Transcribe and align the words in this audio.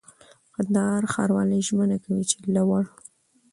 کندهار 0.53 1.03
ښاروالي 1.13 1.59
ژمنه 1.67 1.97
کوي 2.05 2.23
چي 2.29 2.37
له 2.55 2.61
وړ 2.69 2.83